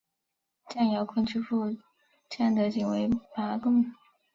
[0.67, 1.77] 蒋兆鲲之父
[2.27, 3.93] 蒋德璟为拔贡。